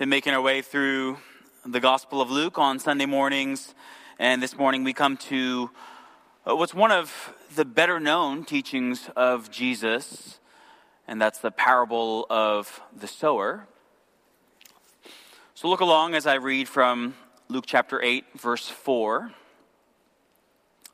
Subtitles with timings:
[0.00, 1.18] been making our way through
[1.66, 3.74] the Gospel of Luke on Sunday mornings,
[4.18, 5.70] and this morning we come to
[6.48, 10.38] uh, what's one of the better known teachings of Jesus,
[11.06, 13.66] and that's the parable of the sower.
[15.54, 17.14] So look along as I read from
[17.50, 19.32] Luke chapter 8, verse 4.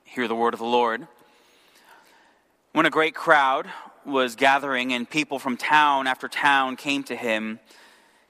[0.03, 1.07] Hear the word of the Lord.
[2.73, 3.69] When a great crowd
[4.05, 7.61] was gathering and people from town after town came to him,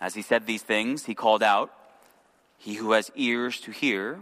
[0.00, 1.72] As he said these things, he called out,
[2.58, 4.20] He who has ears to hear,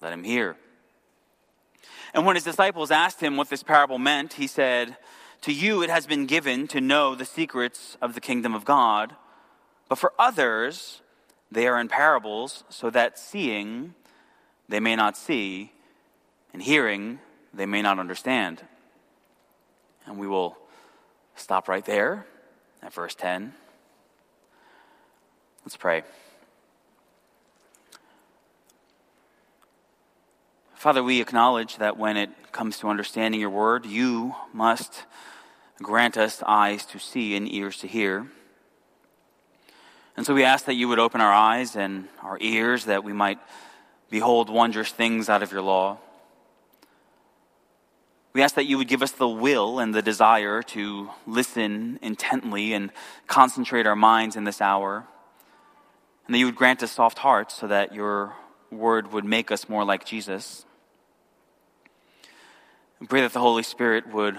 [0.00, 0.56] let him hear.
[2.14, 4.96] And when his disciples asked him what this parable meant, he said,
[5.42, 9.14] To you it has been given to know the secrets of the kingdom of God,
[9.88, 11.02] but for others
[11.50, 13.94] they are in parables, so that seeing
[14.68, 15.72] they may not see,
[16.52, 17.18] and hearing
[17.54, 18.62] they may not understand.
[20.06, 20.56] And we will
[21.36, 22.26] stop right there
[22.82, 23.54] at verse 10.
[25.68, 26.02] Let's pray.
[30.74, 35.04] Father, we acknowledge that when it comes to understanding your word, you must
[35.82, 38.28] grant us eyes to see and ears to hear.
[40.16, 43.12] And so we ask that you would open our eyes and our ears that we
[43.12, 43.38] might
[44.08, 45.98] behold wondrous things out of your law.
[48.32, 52.72] We ask that you would give us the will and the desire to listen intently
[52.72, 52.90] and
[53.26, 55.06] concentrate our minds in this hour
[56.28, 58.34] and that you would grant us soft hearts so that your
[58.70, 60.66] word would make us more like Jesus.
[63.00, 64.38] We pray that the Holy Spirit would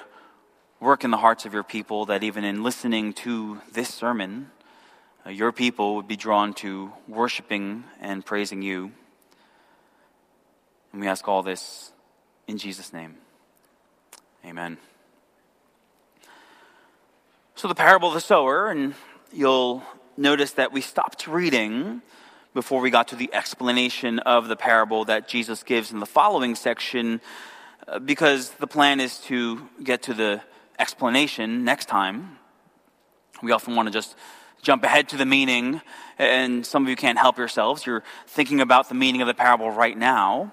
[0.80, 4.52] work in the hearts of your people, that even in listening to this sermon,
[5.26, 8.92] uh, your people would be drawn to worshiping and praising you.
[10.92, 11.92] And we ask all this
[12.48, 13.16] in Jesus' name.
[14.46, 14.78] Amen.
[17.56, 18.94] So, the parable of the sower, and
[19.34, 19.84] you'll
[20.20, 22.02] notice that we stopped reading
[22.54, 26.56] before we got to the explanation of the parable that Jesus gives in the following
[26.56, 27.22] section,
[27.88, 30.42] uh, because the plan is to get to the
[30.78, 32.38] explanation next time.
[33.42, 34.16] We often want to just
[34.62, 35.82] jump ahead to the meaning,
[36.18, 37.86] and some of you can't help yourselves.
[37.86, 40.52] You're thinking about the meaning of the parable right now.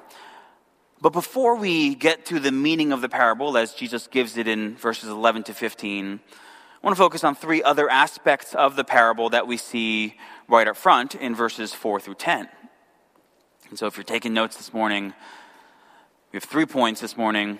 [1.00, 4.76] But before we get to the meaning of the parable, as Jesus gives it in
[4.76, 6.20] verses 11 to 15,
[6.86, 10.14] I want to focus on three other aspects of the parable that we see
[10.46, 12.48] right up front in verses 4 through 10.
[13.70, 15.12] And so if you're taking notes this morning,
[16.30, 17.58] we have three points this morning.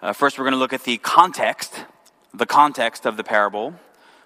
[0.00, 1.84] Uh, first, we're going to look at the context,
[2.32, 3.74] the context of the parable.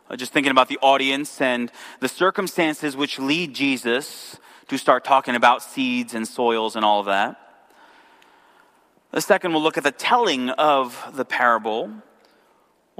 [0.08, 4.38] Uh, just thinking about the audience and the circumstances which lead Jesus
[4.68, 7.34] to start talking about seeds and soils and all of that.
[9.10, 11.90] The second, we'll look at the telling of the parable.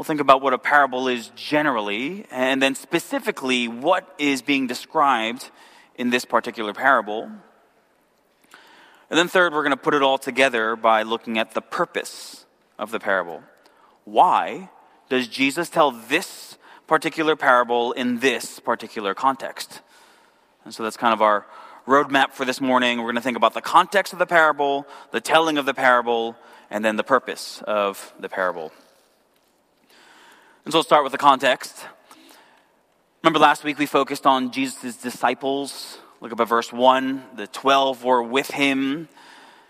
[0.01, 5.51] We'll think about what a parable is generally, and then specifically what is being described
[5.95, 7.25] in this particular parable.
[7.25, 12.47] And then, third, we're going to put it all together by looking at the purpose
[12.79, 13.43] of the parable.
[14.05, 14.71] Why
[15.11, 16.57] does Jesus tell this
[16.87, 19.83] particular parable in this particular context?
[20.65, 21.45] And so that's kind of our
[21.87, 23.01] roadmap for this morning.
[23.01, 26.37] We're going to think about the context of the parable, the telling of the parable,
[26.71, 28.73] and then the purpose of the parable.
[30.65, 31.87] And so we'll start with the context.
[33.23, 35.99] Remember last week we focused on Jesus' disciples.
[36.21, 37.23] Look up at verse 1.
[37.37, 39.09] The 12 were with him,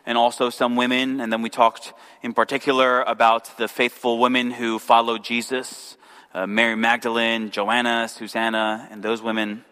[0.05, 1.21] and also some women.
[1.21, 1.93] And then we talked
[2.23, 5.97] in particular about the faithful women who followed Jesus
[6.35, 9.65] uh, Mary Magdalene, Joanna, Susanna, and those women.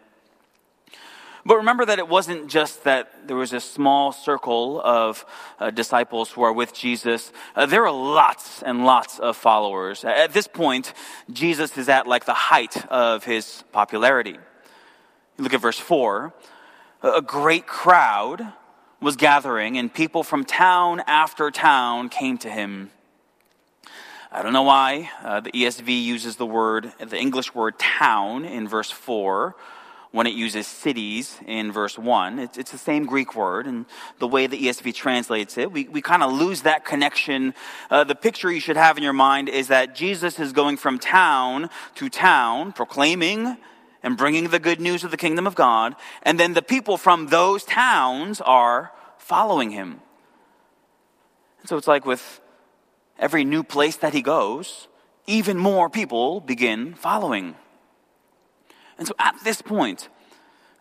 [1.49, 5.25] But remember that it wasn't just that there was a small circle of
[5.59, 7.33] uh, disciples who are with Jesus.
[7.57, 10.05] Uh, there are lots and lots of followers.
[10.05, 10.93] At this point,
[11.33, 14.37] Jesus is at like the height of his popularity.
[15.39, 16.35] Look at verse 4.
[17.03, 18.53] A great crowd
[19.01, 22.91] was gathering, and people from town after town came to him.
[24.31, 28.69] I don't know why uh, the ESV uses the word, the English word town in
[28.69, 29.57] verse 4
[30.11, 32.39] when it uses cities in verse 1.
[32.39, 33.85] It's, it's, the same Greek word, and
[34.19, 37.55] the way the ESV translates it, we, we kind of lose that connection.
[37.91, 40.99] Uh, the picture you should have in your mind is that Jesus is going from
[40.99, 43.59] town to town, proclaiming
[44.03, 47.27] and bringing the good news of the kingdom of God, and then the people from
[47.27, 50.01] those towns are following him.
[51.61, 52.41] And so it's like with
[53.19, 54.89] every new place that he goes,
[55.27, 57.57] even more people begin following.
[58.99, 60.09] And so at this point,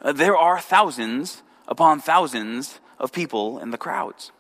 [0.02, 4.32] uh, there are thousands upon thousands of people in the crowds.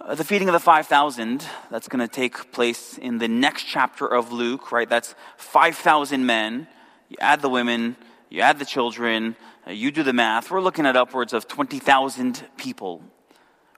[0.00, 4.06] Uh, the feeding of the 5,000, that's going to take place in the next chapter
[4.06, 4.88] of Luke, right?
[4.88, 6.66] That's 5,000 men.
[7.08, 7.96] You add the women,
[8.28, 9.36] you add the children,
[9.66, 10.50] uh, you do the math.
[10.50, 13.02] We're looking at upwards of 20,000 people.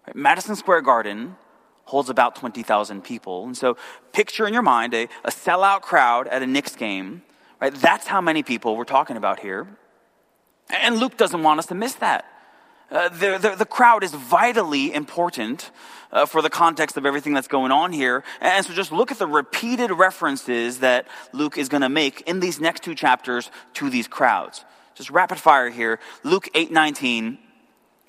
[0.06, 0.16] Right?
[0.16, 1.36] Madison Square Garden
[1.84, 3.44] holds about 20,000 people.
[3.44, 3.76] And so
[4.12, 7.22] picture in your mind a, a sellout crowd at a Knicks game,
[7.60, 7.74] right?
[7.74, 9.66] That's how many people we're talking about here.
[10.68, 12.24] And Luke doesn't want us to miss that.
[12.90, 15.72] Uh, the, the, the, crowd is vitally important
[16.12, 18.22] uh, for the context of everything that's going on here.
[18.40, 22.38] And so just look at the repeated references that Luke is going to make in
[22.38, 24.64] these next two chapters to these crowds.
[24.94, 25.98] Just rapid fire here.
[26.22, 27.38] Luke 8 19.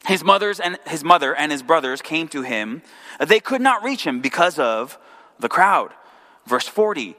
[0.05, 2.83] His, mothers and, his mother and his brothers came to him.
[3.19, 4.97] They could not reach him because of
[5.39, 5.91] the crowd.
[6.45, 7.15] Verse 40.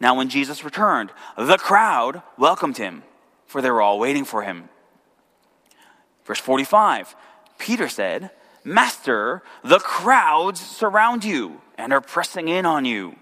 [0.00, 3.02] Now, when Jesus returned, the crowd welcomed him,
[3.46, 4.68] for they were all waiting for him.
[6.24, 7.14] Verse 45
[7.58, 8.30] Peter said,
[8.64, 13.16] Master, the crowds surround you and are pressing in on you.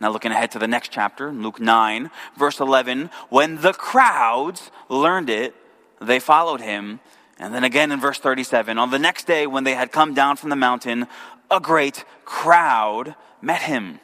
[0.00, 5.28] Now, looking ahead to the next chapter, Luke 9, verse 11, when the crowds learned
[5.28, 5.54] it,
[6.00, 7.00] they followed him.
[7.38, 10.36] And then again in verse 37, on the next day when they had come down
[10.36, 11.06] from the mountain,
[11.50, 14.00] a great crowd met him.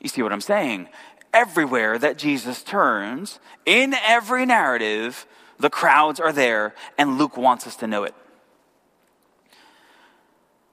[0.00, 0.88] You see what I'm saying?
[1.32, 5.26] Everywhere that Jesus turns, in every narrative,
[5.58, 8.14] the crowds are there, and Luke wants us to know it.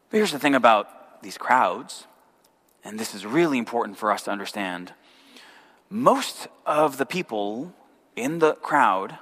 [0.10, 2.06] But here's the thing about these crowds,
[2.84, 4.94] and this is really important for us to understand.
[5.90, 7.74] Most of the people
[8.16, 9.18] in the crowd,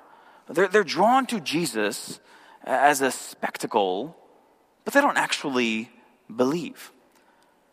[0.49, 2.19] they're, they're drawn to Jesus
[2.63, 4.17] as a spectacle,
[4.83, 5.89] but they don't actually
[6.35, 6.91] believe.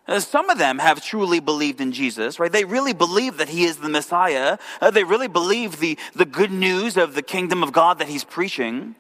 [0.09, 2.51] Uh, some of them have truly believed in Jesus, right?
[2.51, 4.57] They really believe that he is the Messiah.
[4.81, 8.25] Uh, they really believe the, the good news of the kingdom of God that he's
[8.25, 8.95] preaching.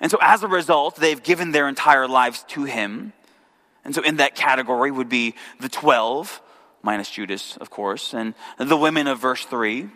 [0.00, 3.12] And so as a result, they've given their entire lives to him.
[3.84, 6.40] And so in that category would be the 12,
[6.82, 9.88] minus Judas, of course, and the women of verse 3.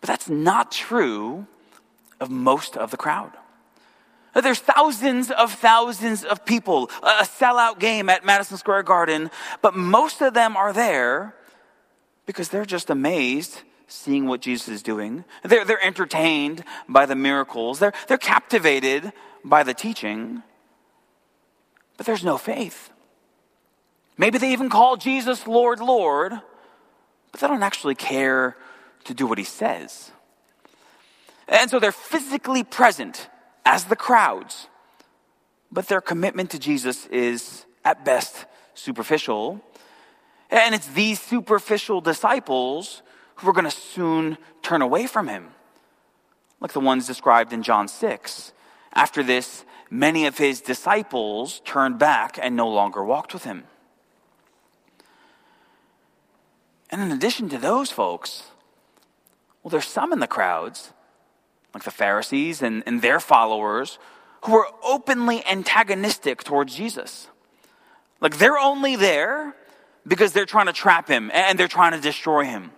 [0.00, 1.46] But that's not true
[2.20, 3.32] of most of the crowd.
[4.34, 9.30] There's thousands of thousands of people, a sellout game at Madison Square Garden,
[9.62, 11.34] but most of them are there
[12.26, 15.24] because they're just amazed seeing what Jesus is doing.
[15.42, 19.12] They're, they're entertained by the miracles, they're, they're captivated
[19.44, 20.42] by the teaching,
[21.96, 22.90] but there's no faith.
[24.16, 26.32] Maybe they even call Jesus Lord, Lord,
[27.30, 28.56] but they don't actually care
[29.04, 30.10] to do what he says.
[31.46, 33.28] And so they're physically present
[33.64, 34.68] as the crowds,
[35.72, 39.60] but their commitment to Jesus is at best superficial.
[40.50, 43.02] And it's these superficial disciples
[43.36, 45.48] who are going to soon turn away from him,
[46.60, 48.52] like the ones described in John 6.
[48.92, 53.64] After this, many of his disciples turned back and no longer walked with him.
[56.90, 58.44] And in addition to those folks,
[59.62, 60.92] well, there's some in the crowds
[61.74, 63.98] like the Pharisees and, and their followers,
[64.44, 67.28] who were openly antagonistic towards Jesus.
[68.20, 69.54] Like they're only there
[70.06, 72.70] because they're trying to trap him and they're trying to destroy him.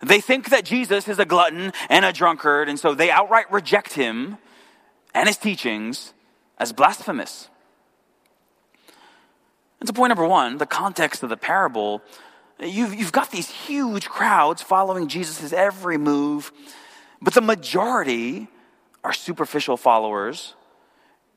[0.00, 3.92] They think that Jesus is a glutton and a drunkard, and so they outright reject
[3.92, 4.36] him
[5.14, 6.12] and his teachings
[6.58, 7.48] as blasphemous.
[9.78, 12.02] And so, point number one the context of the parable.
[12.60, 16.52] You've, you've got these huge crowds following Jesus' every move.
[17.22, 18.48] But the majority
[19.04, 20.54] are superficial followers.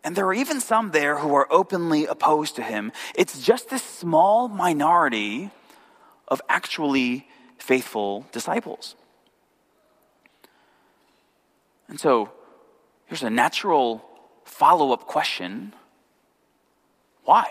[0.04, 2.92] And there are even some there who are openly opposed to him.
[3.16, 5.52] It's just this small minority
[6.28, 7.28] of actually
[7.60, 8.96] faithful disciples.
[11.88, 12.32] And so
[13.06, 14.04] here's a natural
[14.44, 15.74] follow up question
[17.24, 17.46] why?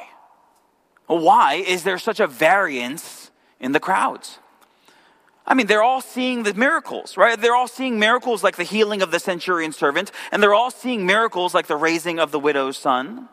[1.06, 4.38] Why is there such a variance in the crowds?
[5.46, 7.38] I mean, they're all seeing the miracles, right?
[7.38, 11.04] They're all seeing miracles like the healing of the centurion servant, and they're all seeing
[11.04, 13.28] miracles like the raising of the widow's son.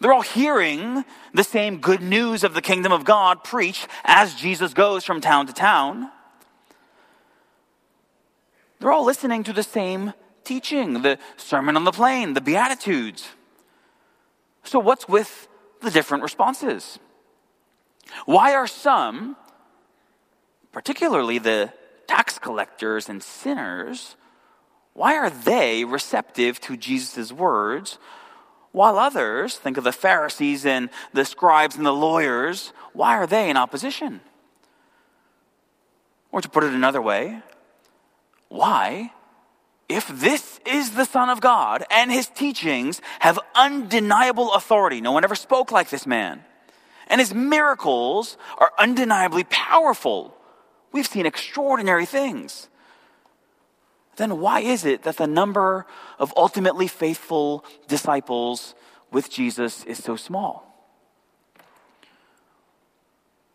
[0.00, 4.74] They're all hearing the same good news of the kingdom of God preached as Jesus
[4.74, 6.10] goes from town to town.
[8.78, 10.12] They're all listening to the same
[10.44, 13.28] teaching, the Sermon on the Plain, the Beatitudes.
[14.62, 15.48] So, what's with
[15.80, 16.98] the different responses?
[18.24, 19.36] Why are some
[20.78, 21.72] particularly the
[22.06, 24.14] tax collectors and sinners,
[24.92, 27.98] why are they receptive to Jesus' words,
[28.70, 33.50] while others, think of the Pharisees and the scribes and the lawyers, why are they
[33.50, 34.20] in opposition?
[36.30, 37.42] Or to put it another way,
[38.48, 39.10] why,
[39.88, 45.24] if this is the Son of God and his teachings have undeniable authority, no one
[45.24, 46.44] ever spoke like this man,
[47.08, 50.37] and his miracles are undeniably powerful,
[50.92, 52.68] we've seen extraordinary things.
[54.16, 55.86] Then why is it that the number
[56.18, 58.74] of ultimately faithful disciples
[59.12, 60.64] with Jesus is so small?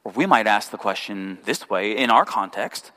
[0.04, 2.92] Or we might ask the question this way in our context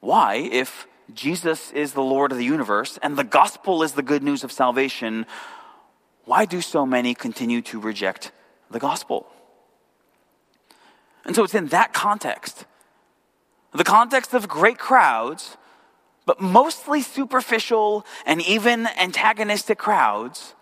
[0.00, 4.22] why, if Jesus is the Lord of the universe and the gospel is the good
[4.22, 5.26] news of salvation,
[6.24, 8.32] why do so many continue to reject
[8.70, 9.26] the gospel?
[11.24, 12.64] And so it's in that context,
[13.72, 15.56] the context of great crowds,
[16.26, 20.54] but mostly superficial and even antagonistic crowds,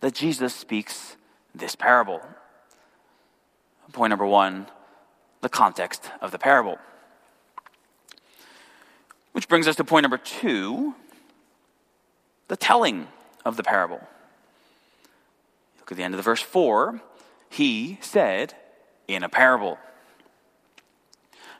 [0.00, 1.16] that Jesus speaks
[1.54, 2.20] this parable.
[3.92, 4.66] Point number one
[5.42, 6.78] the context of the parable.
[9.32, 10.94] Which brings us to point number two
[12.48, 13.08] the telling
[13.44, 14.00] of the parable.
[15.78, 17.00] Look at the end of the verse 4.
[17.48, 18.54] He said,
[19.08, 19.78] in a parable.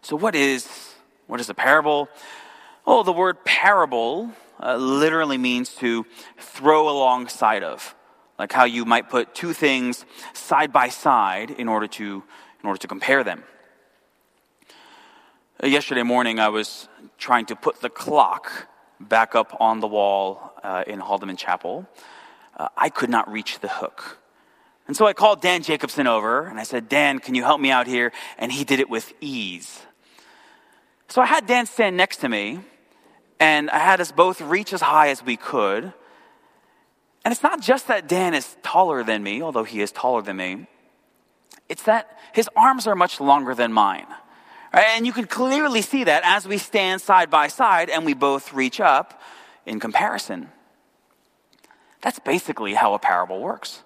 [0.04, 0.68] So, what is,
[1.28, 2.08] what is a parable?
[2.84, 6.04] Oh, the word parable uh, literally means to
[6.38, 7.94] throw alongside of,
[8.36, 12.24] like how you might put two things side by side in order to,
[12.62, 13.44] in order to compare them.
[15.62, 18.66] Uh, yesterday morning, I was trying to put the clock
[18.98, 21.86] back up on the wall uh, in Haldeman Chapel.
[22.56, 24.18] Uh, I could not reach the hook.
[24.88, 27.70] And so I called Dan Jacobson over and I said, Dan, can you help me
[27.70, 28.10] out here?
[28.36, 29.80] And he did it with ease.
[31.12, 32.60] So I had Dan stand next to me
[33.38, 35.84] and I had us both reach as high as we could.
[37.22, 40.38] And it's not just that Dan is taller than me, although he is taller than
[40.38, 40.68] me,
[41.68, 44.06] it's that his arms are much longer than mine.
[44.72, 44.86] Right?
[44.96, 48.54] And you can clearly see that as we stand side by side and we both
[48.54, 49.20] reach up
[49.66, 50.48] in comparison.
[52.00, 53.82] That's basically how a parable works.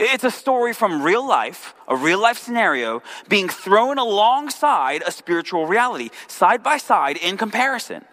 [0.00, 5.66] It's a story from real life, a real life scenario, being thrown alongside a spiritual
[5.66, 8.04] reality, side by side in comparison,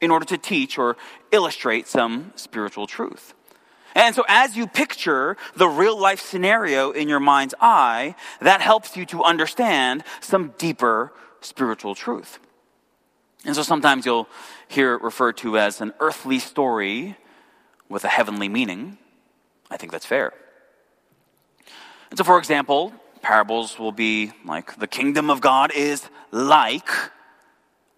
[0.00, 0.96] in order to teach or
[1.30, 3.34] illustrate some spiritual truth.
[3.94, 8.96] And so, as you picture the real life scenario in your mind's eye, that helps
[8.96, 12.40] you to understand some deeper spiritual truth.
[13.44, 14.28] And so, sometimes you'll
[14.66, 17.16] hear it referred to as an earthly story
[17.88, 18.98] with a heavenly meaning.
[19.70, 20.32] I think that's fair.
[22.12, 22.92] And so, for example,
[23.22, 26.90] parables will be like the kingdom of God is like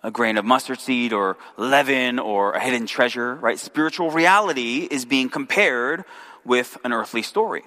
[0.04, 3.59] a grain of mustard seed or leaven or a hidden treasure, right?
[3.59, 6.04] Spiritual reality is being compared
[6.44, 7.64] with an earthly story.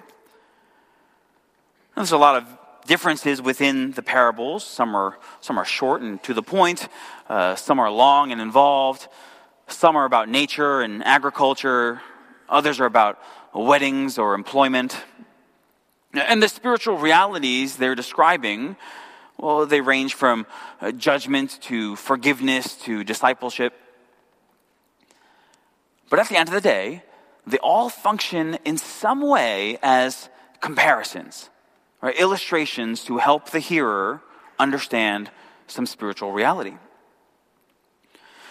[1.94, 2.46] There's a lot of
[2.86, 4.64] differences within the parables.
[4.64, 6.88] Some are, some are short and to the point,
[7.28, 9.06] uh, some are long and involved,
[9.66, 12.00] some are about nature and agriculture,
[12.48, 14.96] others are about weddings or employment.
[16.12, 18.76] And the spiritual realities they're describing,
[19.36, 20.46] well, they range from
[20.80, 23.74] uh, judgment to forgiveness to discipleship.
[26.10, 27.02] But at the end of the day,
[27.46, 30.28] they all function in some way as
[30.60, 31.50] comparisons,
[32.00, 32.16] right?
[32.18, 34.22] illustrations to help the hearer
[34.58, 35.30] understand
[35.66, 36.74] some spiritual reality.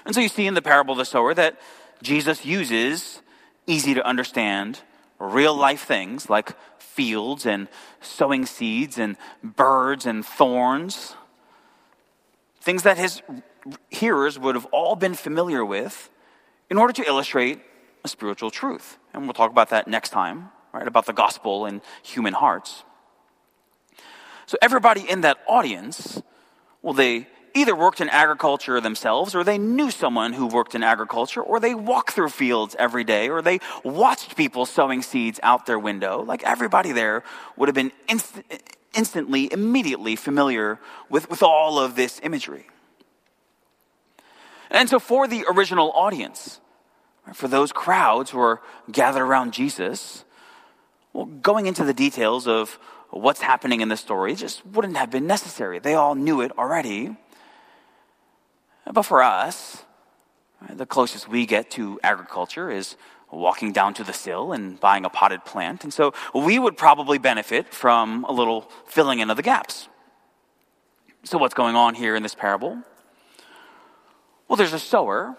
[0.06, 1.60] And so you see in the parable of the sower that
[2.02, 3.22] Jesus uses
[3.66, 4.80] easy to understand
[5.20, 6.54] real life things like
[6.98, 7.68] fields and
[8.01, 11.16] sowing seeds and birds and thorns,
[12.60, 13.22] things that his
[13.89, 16.10] hearers would have all been familiar with
[16.72, 17.60] in order to illustrate
[18.04, 18.98] a spiritual truth.
[19.13, 20.88] And we'll talk about that next time, right?
[20.88, 22.84] About the gospel and human hearts.
[24.48, 26.22] So everybody in that audience,
[26.82, 27.27] well, they
[27.58, 31.74] either worked in agriculture themselves, or they knew someone who worked in agriculture, or they
[31.74, 36.24] walked through fields every day, or they watched people sowing seeds out their window.
[36.24, 37.24] Like everybody there
[37.56, 38.42] would have been inst-
[38.96, 42.68] instantly, immediately familiar with, with all of this imagery.
[44.70, 46.60] And so, for the original audience,
[47.34, 48.62] for those crowds who are
[48.92, 50.26] gathered around Jesus,
[51.14, 52.78] well, going into the details of
[53.10, 55.80] what's happening in the story just wouldn't have been necessary.
[55.80, 57.16] They all knew it already.
[58.91, 59.84] But for us,
[60.72, 62.96] the closest we get to agriculture is
[63.32, 65.84] walking down to the sill and buying a potted plant.
[65.84, 69.89] And so we would probably benefit from a little filling in of the gaps.
[71.24, 72.82] So, what's going on here in this parable?
[74.48, 75.36] Well, there's a sower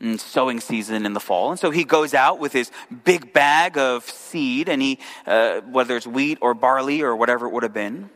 [0.00, 1.50] in sowing season in the fall.
[1.50, 2.70] And so he goes out with his
[3.04, 7.52] big bag of seed, and he, uh, whether it's wheat or barley or whatever it
[7.52, 8.10] would have been,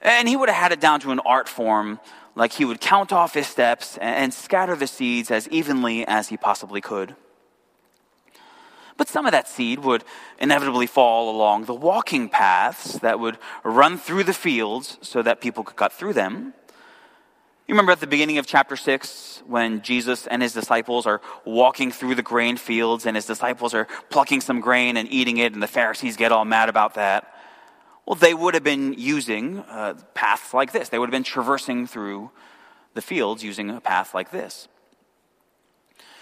[0.00, 1.98] and he would have had it down to an art form,
[2.38, 6.36] like he would count off his steps and scatter the seeds as evenly as he
[6.36, 7.16] possibly could.
[8.96, 10.04] But some of that seed would
[10.40, 15.64] inevitably fall along the walking paths that would run through the fields so that people
[15.64, 16.54] could cut through them.
[17.66, 21.90] You remember at the beginning of chapter 6 when Jesus and his disciples are walking
[21.90, 25.62] through the grain fields and his disciples are plucking some grain and eating it, and
[25.62, 27.34] the Pharisees get all mad about that?
[28.08, 30.88] Well, they would have been using uh, paths like this.
[30.88, 32.30] They would have been traversing through
[32.94, 34.66] the fields using a path like this.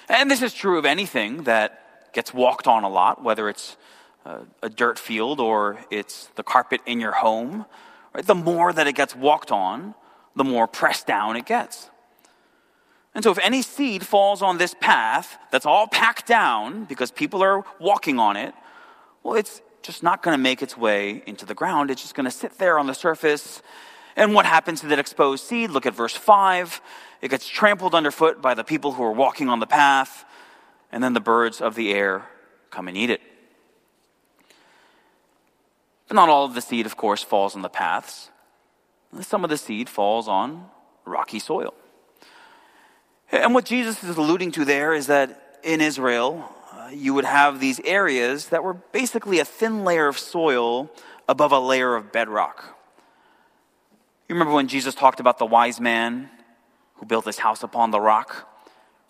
[0.09, 3.77] And this is true of anything that gets walked on a lot, whether it's
[4.25, 7.67] uh, a dirt field or it's the carpet in your home.
[8.13, 8.27] Right?
[8.27, 9.95] The more that it gets walked on,
[10.35, 11.89] the more pressed down it gets.
[13.15, 17.43] And so, if any seed falls on this path that's all packed down because people
[17.45, 18.55] are walking on it,
[19.23, 21.91] well, it's just not going to make its way into the ground.
[21.91, 23.63] It's just going to sit there on the surface.
[24.17, 25.71] And what happens to that exposed seed?
[25.71, 26.81] Look at verse 5.
[27.23, 30.25] It gets trampled underfoot by the people who are walking on the path,
[30.93, 32.27] and then the birds of the air
[32.71, 33.21] come and eat it.
[36.09, 38.31] But not all of the seed, of course, falls on the paths.
[39.21, 40.67] Some of the seed falls on
[41.05, 41.75] rocky soil.
[43.33, 46.53] And what Jesus is alluding to there is that in Israel,
[46.93, 50.91] you would have these areas that were basically a thin layer of soil
[51.29, 52.77] above a layer of bedrock.
[54.29, 56.31] You remember when Jesus talked about the wise man
[56.95, 58.49] who built his house upon the rock?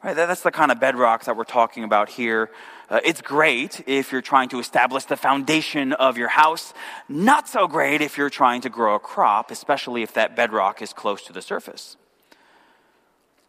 [0.04, 2.50] Right, that's the kind of bedrock that we're talking about here.
[2.88, 6.75] Uh, it's great if you're trying to establish the foundation of your house.
[7.09, 10.92] Not so great if you're trying to grow a crop, especially if that bedrock is
[10.92, 11.97] close to the surface.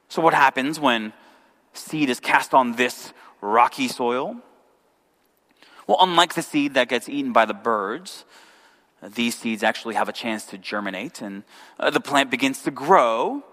[0.09, 1.13] So, what happens when
[1.73, 4.37] seed is cast on this rocky soil?
[5.87, 8.25] Well, unlike the seed that gets eaten by the birds,
[9.01, 11.43] these seeds actually have a chance to germinate and
[11.79, 13.43] uh, the plant begins to grow.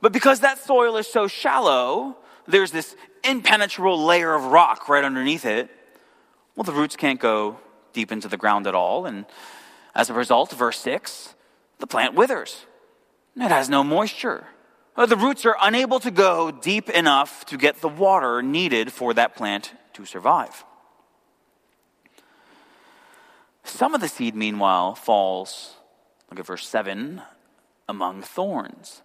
[0.00, 5.44] But because that soil is so shallow, there's this impenetrable layer of rock right underneath
[5.44, 5.70] it.
[6.54, 7.58] Well, the roots can't go
[7.92, 9.06] deep into the ground at all.
[9.06, 9.26] And
[9.94, 11.34] as a result, verse 6,
[11.78, 12.66] the plant withers.
[13.36, 14.46] It has no moisture.
[14.96, 19.12] Uh, the roots are unable to go deep enough to get the water needed for
[19.12, 20.64] that plant to survive.
[23.62, 25.74] Some of the seed, meanwhile, falls,
[26.30, 27.20] look at verse 7,
[27.88, 29.02] among thorns.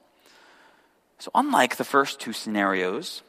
[1.20, 3.22] So, unlike the first two scenarios,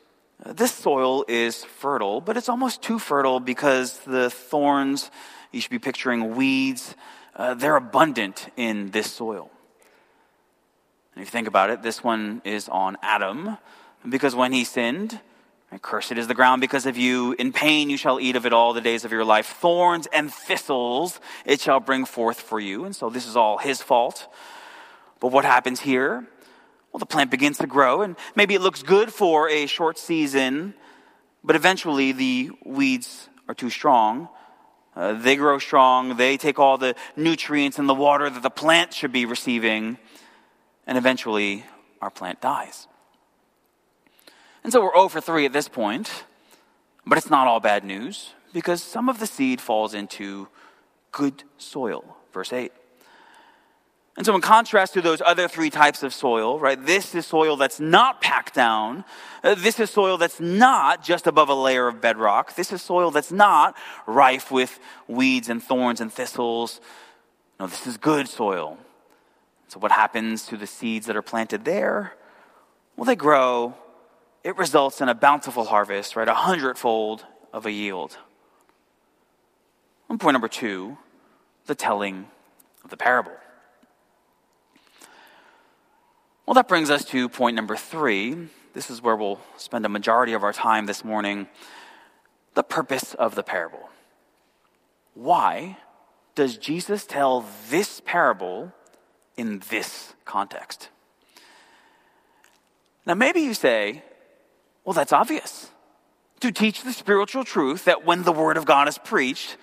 [0.44, 5.10] this soil is fertile, but it's almost too fertile because the thorns,
[5.50, 6.94] you should be picturing weeds,
[7.34, 9.50] uh, they're abundant in this soil.
[11.14, 13.58] And if you think about it, this one is on Adam,
[14.08, 15.20] because when he sinned,
[15.80, 17.34] cursed is the ground because of you.
[17.38, 19.46] In pain you shall eat of it all the days of your life.
[19.46, 22.84] Thorns and thistles it shall bring forth for you.
[22.84, 24.28] And so this is all his fault.
[25.20, 26.26] But what happens here?
[26.92, 30.74] Well, the plant begins to grow, and maybe it looks good for a short season,
[31.42, 34.28] but eventually the weeds are too strong.
[34.94, 38.92] Uh, they grow strong, they take all the nutrients and the water that the plant
[38.92, 39.96] should be receiving,
[40.86, 41.64] and eventually
[42.00, 42.88] our plant dies.
[44.64, 46.24] And so we're 0 for 3 at this point,
[47.06, 50.48] but it's not all bad news because some of the seed falls into
[51.10, 52.16] good soil.
[52.32, 52.72] Verse 8.
[54.14, 57.56] And so, in contrast to those other three types of soil, right, this is soil
[57.56, 59.04] that's not packed down.
[59.42, 62.54] Uh, this is soil that's not just above a layer of bedrock.
[62.54, 63.74] This is soil that's not
[64.06, 66.82] rife with weeds and thorns and thistles.
[67.58, 68.76] No, this is good soil.
[69.72, 72.12] So, what happens to the seeds that are planted there?
[72.94, 73.74] Well, they grow.
[74.44, 78.18] It results in a bountiful harvest, right, a hundredfold of a yield.
[80.10, 80.98] And point number two
[81.64, 82.26] the telling
[82.84, 83.32] of the parable.
[86.44, 88.48] Well, that brings us to point number three.
[88.74, 91.48] This is where we'll spend a majority of our time this morning
[92.52, 93.88] the purpose of the parable.
[95.14, 95.78] Why
[96.34, 98.74] does Jesus tell this parable
[99.36, 100.88] in this context?
[103.06, 104.02] Now, maybe you say,
[104.84, 105.70] well, that's obvious.
[106.40, 109.56] To teach the spiritual truth that when the Word of God is preached,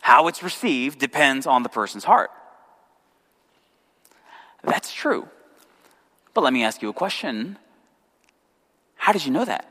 [0.00, 2.30] how it's received depends on the person's heart.
[4.62, 5.28] That's true.
[6.34, 7.58] But let me ask you a question
[8.94, 9.66] How did you know that?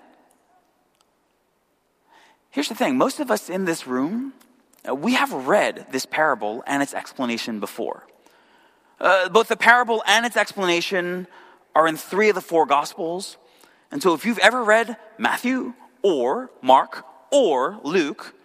[2.51, 4.33] Here's the thing most of us in this room,
[4.87, 8.05] uh, we have read this parable and its explanation before.
[8.99, 11.27] Uh, both the parable and its explanation
[11.75, 13.37] are in three of the four Gospels.
[13.91, 18.35] And so if you've ever read Matthew or Mark or Luke,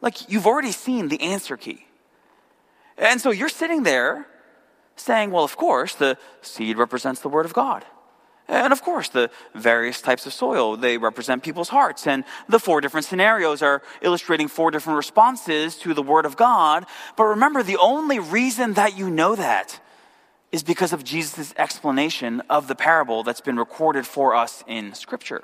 [0.00, 1.86] like you've already seen the answer key.
[2.96, 4.26] And so you're sitting there
[4.96, 7.84] saying, well, of course, the seed represents the Word of God.
[8.46, 12.06] And of course, the various types of soil, they represent people's hearts.
[12.06, 16.84] And the four different scenarios are illustrating four different responses to the Word of God.
[17.16, 19.80] But remember, the only reason that you know that
[20.54, 25.42] is because of Jesus' explanation of the parable that's been recorded for us in Scripture.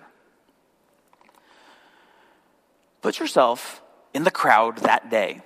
[3.03, 3.83] Put yourself
[4.15, 5.43] in the crowd that day.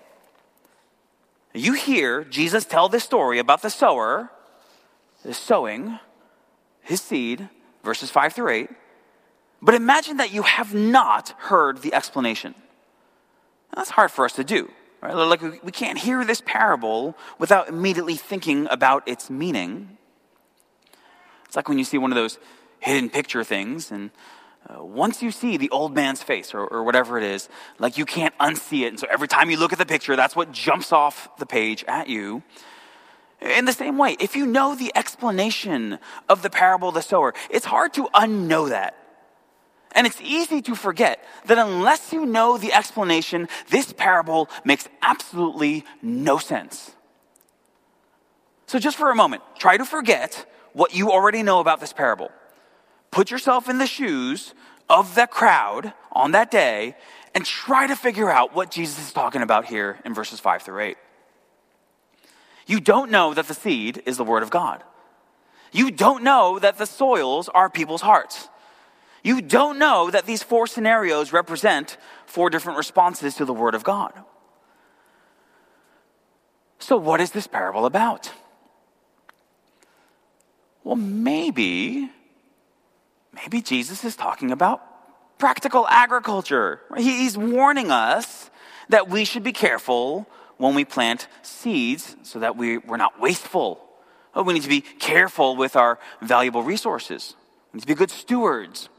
[1.54, 4.30] You hear Jesus tell this story about the sower,
[5.22, 5.98] the sowing,
[6.82, 7.48] his seed,
[7.82, 8.70] verses 5 through 8.
[9.62, 12.54] But imagine that you have not heard the explanation.
[13.74, 14.70] that's hard for us to do.
[15.04, 15.12] Right?
[15.14, 19.98] Like we can't hear this parable without immediately thinking about its meaning.
[21.44, 22.38] It's like when you see one of those
[22.80, 24.10] hidden picture things, and
[24.66, 28.06] uh, once you see the old man's face or, or whatever it is, like you
[28.06, 28.88] can't unsee it.
[28.88, 31.84] And so every time you look at the picture, that's what jumps off the page
[31.86, 32.42] at you.
[33.42, 35.98] In the same way, if you know the explanation
[36.30, 39.03] of the parable of the sower, it's hard to unknow that.
[39.94, 45.84] And it's easy to forget that unless you know the explanation, this parable makes absolutely
[46.02, 46.90] no sense.
[48.66, 52.30] So, just for a moment, try to forget what you already know about this parable.
[53.10, 54.54] Put yourself in the shoes
[54.90, 56.96] of the crowd on that day
[57.34, 60.80] and try to figure out what Jesus is talking about here in verses 5 through
[60.80, 60.96] 8.
[62.66, 64.82] You don't know that the seed is the Word of God.
[65.72, 68.48] You don't know that the soils are people's hearts.
[69.24, 73.82] You don't know that these four scenarios represent four different responses to the Word of
[73.82, 74.12] God.
[76.78, 78.30] So, what is this parable about?
[80.84, 82.10] Well, maybe,
[83.32, 84.82] maybe Jesus is talking about
[85.38, 86.82] practical agriculture.
[86.94, 88.50] He's warning us
[88.90, 93.82] that we should be careful when we plant seeds so that we, we're not wasteful.
[94.34, 97.34] Oh, we need to be careful with our valuable resources.
[97.72, 98.90] We need to be good stewards.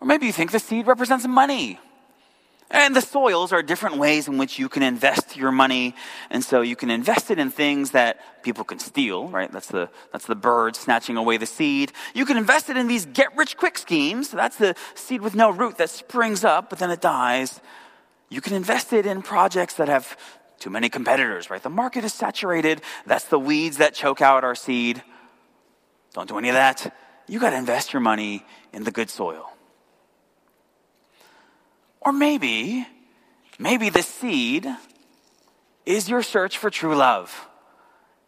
[0.00, 1.80] Or maybe you think the seed represents money.
[2.70, 5.94] And the soils are different ways in which you can invest your money.
[6.30, 9.50] And so you can invest it in things that people can steal, right?
[9.50, 11.92] That's the, that's the bird snatching away the seed.
[12.12, 14.30] You can invest it in these get rich quick schemes.
[14.30, 17.60] That's the seed with no root that springs up, but then it dies.
[18.30, 20.16] You can invest it in projects that have
[20.58, 21.62] too many competitors, right?
[21.62, 22.82] The market is saturated.
[23.06, 25.02] That's the weeds that choke out our seed.
[26.14, 26.92] Don't do any of that.
[27.28, 29.52] You got to invest your money in the good soil.
[32.06, 32.86] Or maybe,
[33.58, 34.64] maybe the seed
[35.84, 37.48] is your search for true love.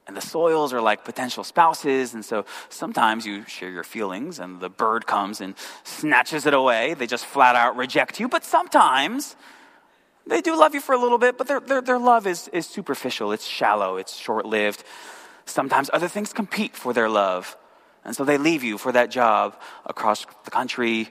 [0.08, 2.12] And the soils are like potential spouses.
[2.12, 6.94] And so sometimes you share your feelings and the bird comes and snatches it away.
[6.94, 8.26] They just flat out reject you.
[8.26, 9.36] But sometimes
[10.26, 12.66] they do love you for a little bit, but their, their, their love is, is
[12.66, 14.82] superficial, it's shallow, it's short lived.
[15.46, 17.56] Sometimes other things compete for their love.
[18.04, 21.10] And so they leave you for that job across the country.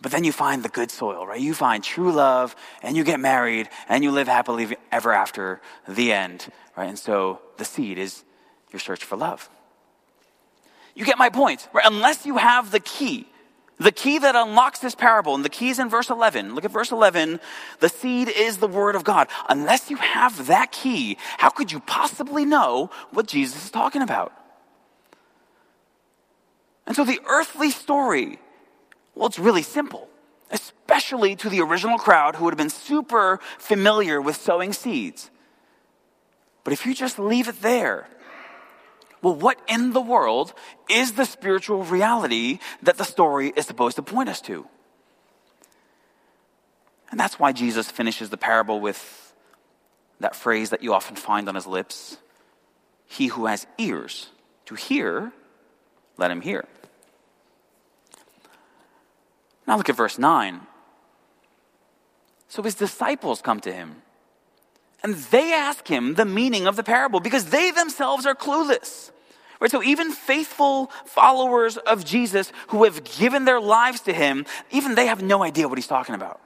[0.00, 1.40] But then you find the good soil, right?
[1.40, 6.12] You find true love and you get married and you live happily ever after the
[6.12, 6.88] end, right?
[6.88, 8.22] And so the seed is
[8.70, 9.48] your search for love.
[10.94, 11.84] You get my point, right?
[11.86, 13.26] Unless you have the key,
[13.78, 16.54] the key that unlocks this parable, and the key is in verse 11.
[16.54, 17.38] Look at verse 11.
[17.78, 19.28] The seed is the word of God.
[19.48, 24.32] Unless you have that key, how could you possibly know what Jesus is talking about?
[26.86, 28.40] And so the earthly story,
[29.18, 30.08] well, it's really simple,
[30.52, 35.30] especially to the original crowd who would have been super familiar with sowing seeds.
[36.62, 38.08] But if you just leave it there,
[39.20, 40.54] well, what in the world
[40.88, 44.66] is the spiritual reality that the story is supposed to point us to?
[47.10, 49.34] And that's why Jesus finishes the parable with
[50.20, 52.18] that phrase that you often find on his lips
[53.06, 54.28] He who has ears
[54.66, 55.32] to hear,
[56.16, 56.66] let him hear.
[59.68, 60.62] Now look at verse 9.
[62.48, 63.96] So his disciples come to him
[65.04, 69.10] and they ask him the meaning of the parable because they themselves are clueless.
[69.60, 69.70] Right?
[69.70, 75.06] So even faithful followers of Jesus who have given their lives to him, even they
[75.06, 76.40] have no idea what he's talking about.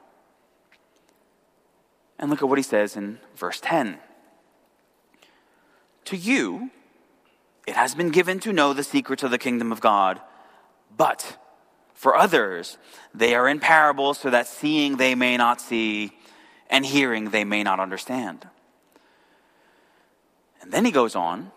[2.19, 3.99] And look at what he says in verse 10.
[6.07, 6.71] To you,
[7.69, 10.21] it has been given to know the secrets of the kingdom of God,
[10.97, 11.39] but
[12.03, 12.79] for others,
[13.15, 16.11] they are in parables so that seeing they may not see
[16.69, 18.49] and hearing they may not understand.
[20.61, 21.53] And then he goes on,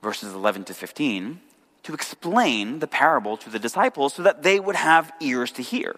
[0.00, 1.42] verses 11 to 15,
[1.82, 5.96] to explain the parable to the disciples so that they would have ears to hear.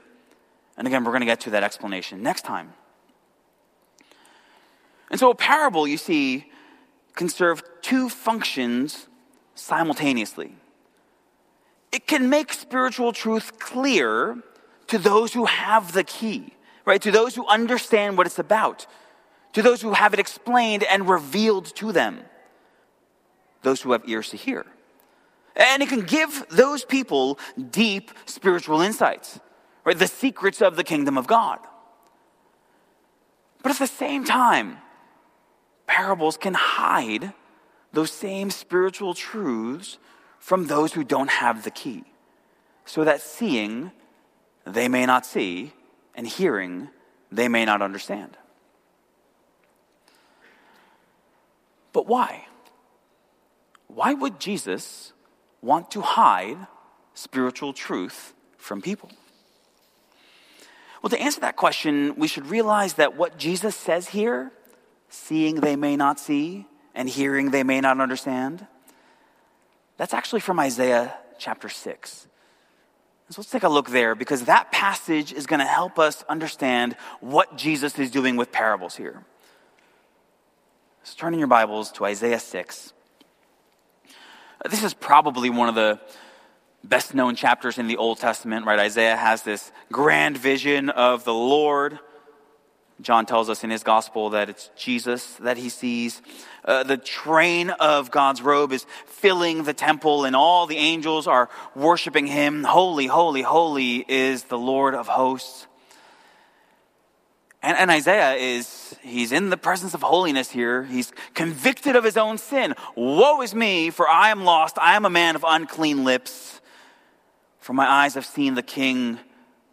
[0.77, 2.73] And again, we're going to get to that explanation next time.
[5.13, 6.51] And so, a parable, you see,
[7.15, 9.07] can serve two functions
[9.55, 10.57] simultaneously.
[11.93, 14.39] It can make spiritual truth clear
[14.89, 16.53] to those who have the key,
[16.85, 17.03] right?
[17.03, 18.87] To those who understand what it's about,
[19.53, 22.21] to those who have it explained and revealed to them,
[23.63, 24.67] those who have ears to hear.
[25.57, 27.39] And it can give those people
[27.71, 29.41] deep spiritual insights,
[29.85, 29.99] right?
[29.99, 31.59] The secrets of the kingdom of God.
[33.63, 34.79] But at the same time,
[35.87, 37.33] parables can hide
[37.93, 39.99] those same spiritual truths
[40.41, 42.03] from those who don't have the key,
[42.85, 43.93] so that seeing
[44.67, 45.73] they may not see,
[46.17, 46.89] and hearing
[47.31, 48.37] they may not understand.
[51.93, 52.47] But why?
[53.87, 55.13] Why would Jesus
[55.61, 56.67] want to hide
[57.15, 59.11] spiritual truth from people?
[61.03, 64.53] Well, to answer that question, we should realize that what Jesus says here,
[65.09, 68.67] seeing they may not see and hearing they may not understand,
[70.01, 72.27] that's actually from Isaiah chapter 6.
[73.29, 76.97] So let's take a look there because that passage is going to help us understand
[77.21, 79.23] what Jesus is doing with parables here.
[81.03, 82.95] So turn in your Bibles to Isaiah 6.
[84.71, 86.01] This is probably one of the
[86.83, 88.79] best known chapters in the Old Testament, right?
[88.79, 91.99] Isaiah has this grand vision of the Lord.
[93.03, 96.21] John tells us in his gospel that it's Jesus that he sees.
[96.65, 101.49] Uh, the train of God's robe is filling the temple, and all the angels are
[101.75, 102.65] worshiping him.
[102.65, 105.67] Holy, holy, holy is the Lord of hosts.
[107.63, 110.85] And, and, Isaiah is, he's in the presence of holiness here.
[110.85, 112.75] He's convicted of his own sin.
[112.95, 114.79] Woe is me, for I am lost.
[114.79, 116.61] I am a man of unclean lips.
[117.59, 119.19] For my eyes have seen the King,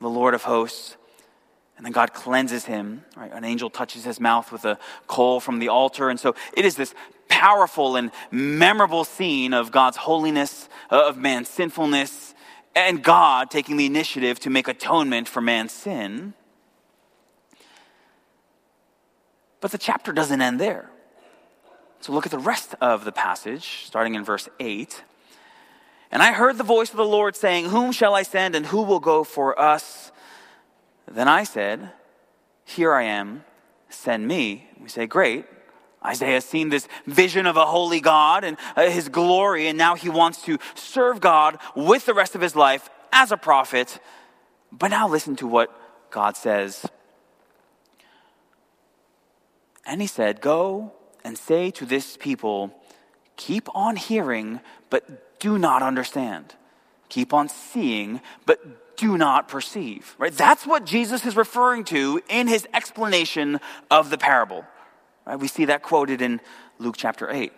[0.02, 0.98] the Lord of hosts.
[1.78, 3.06] And then God cleanses him.
[3.16, 3.32] Right?
[3.32, 6.10] An angel touches his mouth with a coal from the altar.
[6.10, 6.94] And so it is this
[7.30, 12.34] powerful and memorable scene of God's holiness, uh, of man's sinfulness,
[12.76, 16.34] and God taking the initiative to make atonement for man's sin.
[19.62, 20.90] But the chapter doesn't end there.
[22.00, 25.04] So look at the rest of the passage, starting in verse 8.
[26.12, 28.84] And I heard the voice of the Lord saying, Whom shall I send, and who
[28.84, 30.12] will go for us?
[31.10, 31.92] Then I said,
[32.66, 33.44] Here I am,
[33.90, 34.70] send me.
[34.80, 35.46] We say, Great.
[36.06, 39.96] Isaiah has seen this vision of a holy God and uh, his glory, and now
[39.96, 44.00] he wants to serve God with the rest of his life as a prophet.
[44.72, 45.76] But now listen to what
[46.12, 46.86] God says
[49.88, 50.92] and he said, Go
[51.24, 52.78] and say to this people,
[53.38, 56.54] keep on hearing, but do not understand.
[57.10, 58.60] Keep on seeing, but
[58.98, 60.16] do not perceive.
[60.18, 60.34] Right?
[60.34, 64.66] That's what Jesus is referring to in his explanation of the parable.
[65.26, 65.40] Right?
[65.40, 66.42] We see that quoted in
[66.80, 67.54] Luke chapter 8.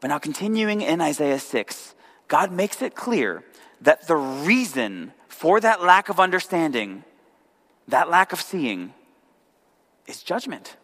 [0.00, 1.94] But now, continuing in Isaiah 6,
[2.28, 3.42] God makes it clear
[3.80, 7.04] that the reason for that lack of understanding,
[7.88, 8.92] that lack of seeing,
[10.06, 10.76] is judgment.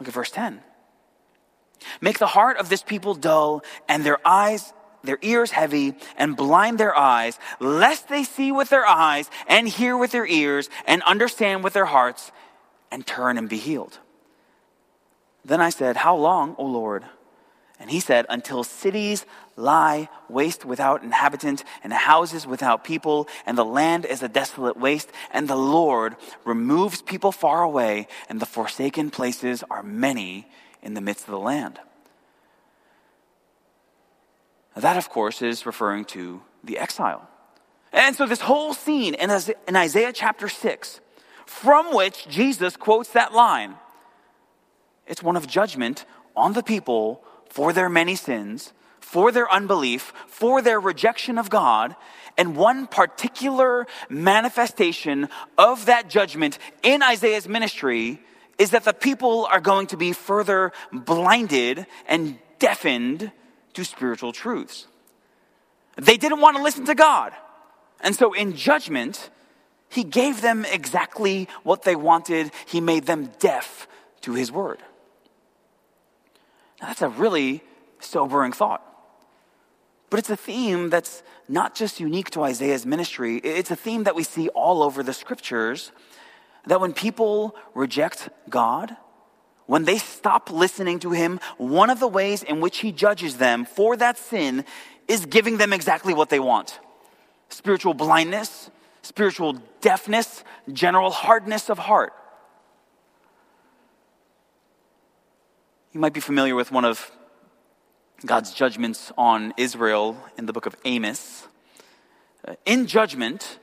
[0.00, 0.60] Look at verse 10.
[2.00, 4.72] Make the heart of this people dull and their eyes,
[5.06, 9.96] their ears heavy, and blind their eyes, lest they see with their eyes and hear
[9.96, 12.32] with their ears and understand with their hearts
[12.90, 13.98] and turn and be healed.
[15.44, 17.04] Then I said, How long, O Lord?
[17.78, 23.64] And he said, Until cities lie waste without inhabitant, and houses without people, and the
[23.64, 29.10] land is a desolate waste, and the Lord removes people far away, and the forsaken
[29.10, 30.48] places are many
[30.82, 31.78] in the midst of the land.
[34.76, 37.28] That, of course, is referring to the exile.
[37.92, 39.30] And so, this whole scene in
[39.76, 41.00] Isaiah chapter 6,
[41.46, 43.76] from which Jesus quotes that line,
[45.06, 46.04] it's one of judgment
[46.36, 51.96] on the people for their many sins, for their unbelief, for their rejection of God.
[52.36, 58.20] And one particular manifestation of that judgment in Isaiah's ministry
[58.58, 63.32] is that the people are going to be further blinded and deafened
[63.76, 64.86] to spiritual truths.
[65.96, 67.32] They didn't want to listen to God.
[68.00, 69.30] And so in judgment,
[69.88, 72.50] he gave them exactly what they wanted.
[72.66, 73.86] He made them deaf
[74.22, 74.80] to his word.
[76.80, 77.62] Now, that's a really
[78.00, 78.82] sobering thought.
[80.10, 84.14] But it's a theme that's not just unique to Isaiah's ministry, it's a theme that
[84.14, 85.92] we see all over the scriptures
[86.66, 88.96] that when people reject God,
[89.66, 93.64] when they stop listening to him, one of the ways in which he judges them
[93.64, 94.64] for that sin
[95.08, 96.78] is giving them exactly what they want
[97.48, 98.70] spiritual blindness,
[99.02, 102.12] spiritual deafness, general hardness of heart.
[105.92, 107.10] You might be familiar with one of
[108.24, 111.46] God's judgments on Israel in the book of Amos.
[112.46, 113.58] Uh, in judgment,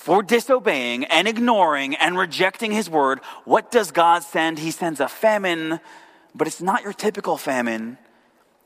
[0.00, 4.58] for disobeying and ignoring and rejecting his word, what does God send?
[4.58, 5.78] He sends a famine,
[6.34, 7.98] but it's not your typical famine.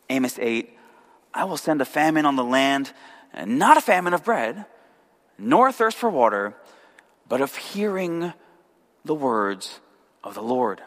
[0.08, 0.78] Amos 8
[1.34, 2.92] I will send a famine on the land,
[3.44, 4.64] not a famine of bread,
[5.36, 6.54] nor a thirst for water,
[7.28, 8.32] but of hearing
[9.04, 9.80] the words
[10.22, 10.82] of the Lord.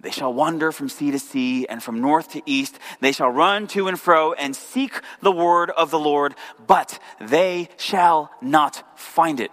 [0.00, 2.78] They shall wander from sea to sea and from north to east.
[3.00, 6.34] They shall run to and fro and seek the word of the Lord,
[6.66, 9.50] but they shall not find it.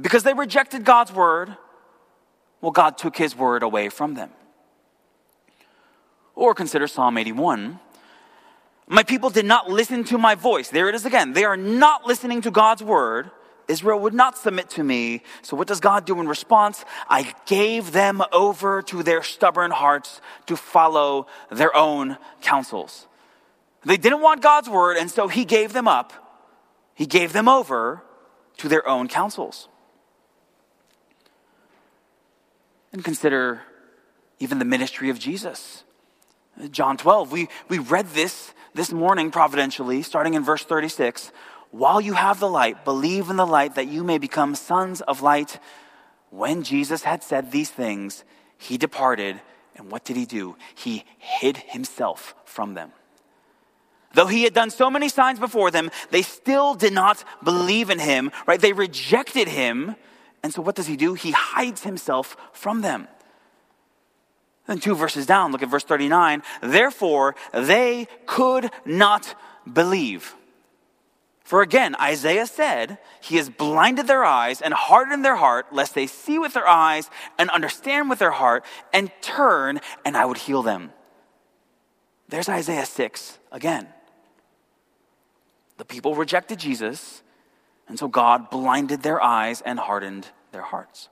[0.00, 1.56] Because they rejected God's word,
[2.60, 4.30] well, God took his word away from them.
[6.34, 7.78] Or consider Psalm 81.
[8.88, 10.68] My people did not listen to my voice.
[10.68, 11.32] There it is again.
[11.32, 13.30] They are not listening to God's word.
[13.68, 15.22] Israel would not submit to me.
[15.42, 16.84] So, what does God do in response?
[17.08, 23.06] I gave them over to their stubborn hearts to follow their own counsels.
[23.84, 26.12] They didn't want God's word, and so He gave them up.
[26.94, 28.02] He gave them over
[28.58, 29.68] to their own counsels.
[32.92, 33.62] And consider
[34.38, 35.84] even the ministry of Jesus.
[36.70, 41.32] John 12, we, we read this this morning providentially, starting in verse 36
[41.74, 45.22] while you have the light, believe in the light that you may become sons of
[45.22, 45.58] light.
[46.30, 48.22] When Jesus had said these things,
[48.58, 49.40] he departed.
[49.74, 50.54] And what did he do?
[50.76, 52.92] He hid himself from them.
[54.12, 57.98] Though he had done so many signs before them, they still did not believe in
[57.98, 58.60] him, right?
[58.60, 59.96] They rejected him.
[60.44, 61.14] And so what does he do?
[61.14, 63.08] He hides himself from them.
[64.68, 66.44] Then two verses down, look at verse 39.
[66.62, 69.34] Therefore, they could not
[69.70, 70.36] believe.
[71.44, 76.06] For again, Isaiah said, He has blinded their eyes and hardened their heart, lest they
[76.06, 80.62] see with their eyes and understand with their heart and turn, and I would heal
[80.62, 80.90] them.
[82.28, 83.86] There's Isaiah 6 again.
[85.76, 87.22] The people rejected Jesus,
[87.88, 91.10] and so God blinded their eyes and hardened their hearts.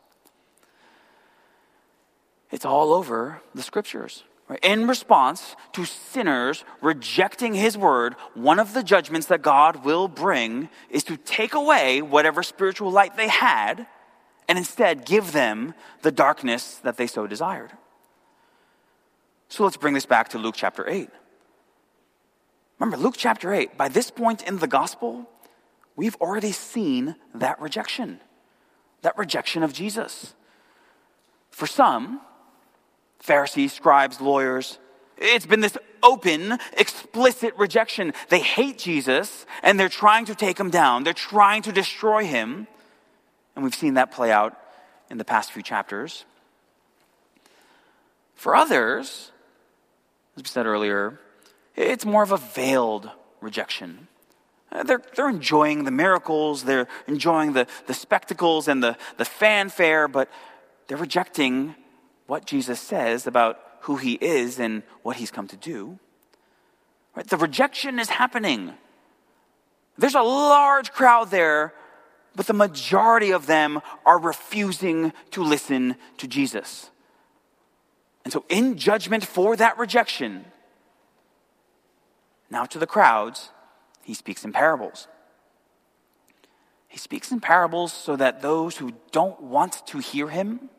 [2.50, 4.24] It's all over the scriptures.
[4.60, 10.68] In response to sinners rejecting his word, one of the judgments that God will bring
[10.90, 13.86] is to take away whatever spiritual light they had
[14.48, 17.72] and instead give them the darkness that they so desired.
[19.48, 21.08] So let's bring this back to Luke chapter 8.
[22.78, 25.28] Remember, Luke chapter 8, by this point in the gospel,
[25.94, 28.20] we've already seen that rejection,
[29.02, 30.34] that rejection of Jesus.
[31.50, 32.20] For some,
[33.22, 34.78] Pharisees, scribes, lawyers.
[35.16, 38.14] It's been this open, explicit rejection.
[38.28, 41.04] They hate Jesus and they're trying to take him down.
[41.04, 42.66] They're trying to destroy him.
[43.54, 44.58] And we've seen that play out
[45.08, 46.24] in the past few chapters.
[48.34, 49.30] For others,
[50.36, 51.20] as we said earlier,
[51.76, 53.08] it's more of a veiled
[53.40, 54.08] rejection.
[54.84, 60.28] They're, they're enjoying the miracles, they're enjoying the, the spectacles and the, the fanfare, but
[60.88, 61.76] they're rejecting
[62.32, 65.98] what Jesus says about who he is and what he's come to do.
[67.14, 67.28] Right?
[67.28, 68.72] The rejection is happening.
[69.98, 71.74] There's a large crowd there,
[72.34, 76.88] but the majority of them are refusing to listen to Jesus.
[78.24, 80.46] And so, in judgment for that rejection,
[82.48, 83.50] now to the crowds,
[84.04, 85.06] he speaks in parables.
[86.88, 90.70] He speaks in parables so that those who don't want to hear him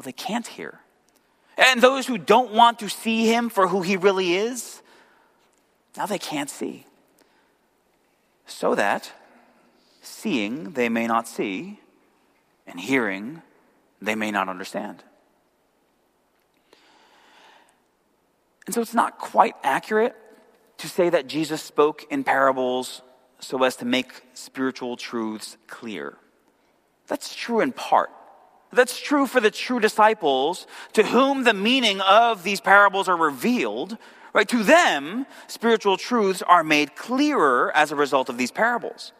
[0.00, 0.80] well, they can't hear.
[1.58, 4.80] And those who don't want to see him for who he really is,
[5.94, 6.86] now they can't see.
[8.46, 9.12] So that
[10.00, 11.80] seeing they may not see,
[12.66, 13.42] and hearing
[14.00, 15.04] they may not understand.
[18.64, 20.16] And so it's not quite accurate
[20.78, 23.02] to say that Jesus spoke in parables
[23.38, 26.16] so as to make spiritual truths clear.
[27.06, 28.08] That's true in part.
[28.72, 33.98] That's true for the true disciples to whom the meaning of these parables are revealed.
[34.32, 34.48] Right?
[34.48, 39.12] To them, spiritual truths are made clearer as a result of these parables.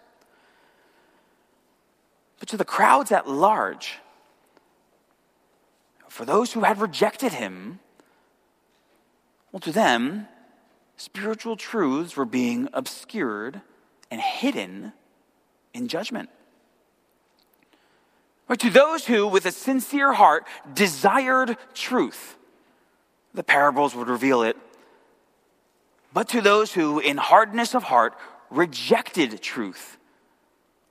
[2.39, 3.99] But to the crowds at large,
[6.09, 7.81] for those who had rejected him,
[9.53, 10.29] well, to them,
[10.97, 13.61] spiritual truths were being obscured
[14.11, 14.93] and hidden
[15.75, 16.31] in judgment.
[18.59, 20.45] To those who, with a sincere heart,
[20.75, 22.37] desired truth,
[23.33, 24.57] the parables would reveal it.
[26.13, 28.15] But to those who, in hardness of heart,
[28.51, 29.99] rejected truth,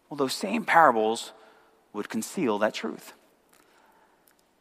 [0.10, 1.34] well, those same parables
[1.92, 3.14] would conceal that truth.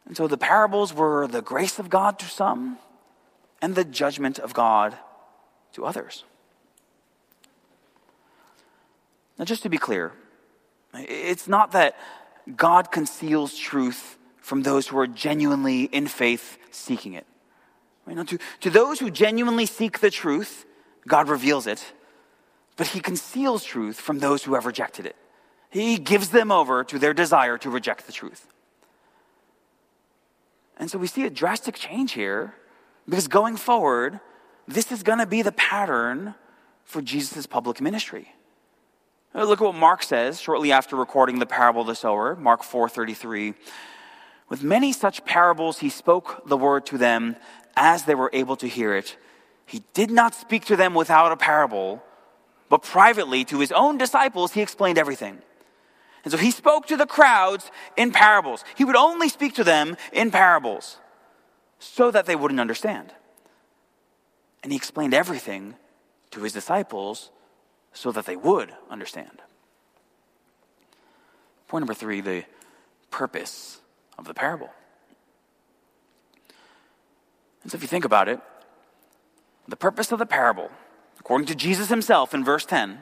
[0.05, 2.77] And so the parables were the grace of God to some
[3.61, 4.97] and the judgment of God
[5.73, 6.25] to others.
[9.37, 10.11] Now, just to be clear,
[10.93, 11.95] it's not that
[12.55, 17.25] God conceals truth from those who are genuinely in faith seeking it.
[18.05, 18.15] Right?
[18.15, 20.65] Now, to, to those who genuinely seek the truth,
[21.07, 21.93] God reveals it,
[22.75, 25.15] but He conceals truth from those who have rejected it.
[25.69, 28.47] He gives them over to their desire to reject the truth.
[30.77, 32.55] And so we see a drastic change here
[33.07, 34.19] because going forward,
[34.67, 36.35] this is going to be the pattern
[36.85, 38.33] for Jesus' public ministry.
[39.33, 42.63] Uh, look at what Mark says shortly after recording the parable of the sower, Mark
[42.63, 43.53] 4:33.
[44.47, 47.35] With many such parables he spoke the word to them
[47.75, 49.17] as they were able to hear it.
[49.67, 52.03] He did not speak to them without a parable,
[52.69, 55.43] but privately to his own disciples he explained everything.
[56.23, 58.65] And so he spoke to the crowds in parables.
[58.75, 60.97] He would only speak to them in parables
[61.77, 63.13] so that they wouldn't understand.
[64.63, 65.75] And he explained everything
[66.31, 67.29] to his disciples
[67.93, 69.41] so that they would understand.
[71.67, 72.45] Point number three the
[73.11, 73.79] purpose
[74.17, 74.69] of the parable.
[77.63, 78.39] And so, if you think about it,
[79.67, 80.71] the purpose of the parable,
[81.19, 82.99] according to Jesus himself in verse 10,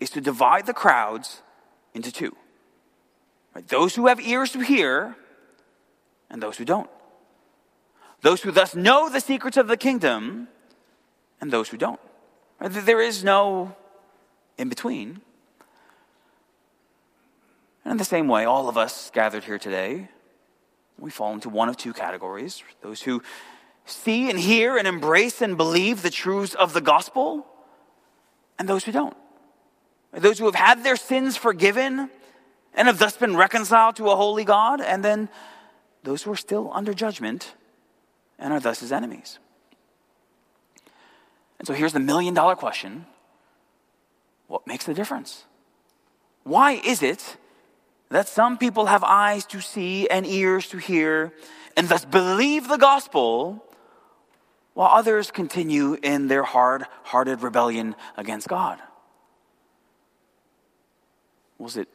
[0.00, 1.42] is to divide the crowds
[1.92, 2.36] into two
[3.54, 3.66] right?
[3.68, 5.16] those who have ears to hear
[6.30, 6.90] and those who don't.
[8.22, 10.48] Those who thus know the secrets of the kingdom
[11.40, 12.00] and those who don't.
[12.58, 12.72] Right?
[12.72, 13.76] There is no
[14.58, 15.20] in between.
[17.84, 20.08] And in the same way, all of us gathered here today,
[20.98, 23.22] we fall into one of two categories those who
[23.84, 27.46] see and hear and embrace and believe the truths of the gospel,
[28.58, 29.16] and those who don't.
[30.12, 32.08] Those who have had their sins forgiven
[32.74, 35.28] and have thus been reconciled to a holy God, and then
[36.02, 37.54] those who are still under judgment
[38.38, 39.38] and are thus his enemies.
[41.58, 43.06] And so here's the million dollar question
[44.46, 45.44] what makes the difference?
[46.42, 47.36] Why is it
[48.10, 51.32] that some people have eyes to see and ears to hear
[51.76, 53.64] and thus believe the gospel,
[54.74, 58.78] while others continue in their hard hearted rebellion against God?
[61.58, 61.88] Was it,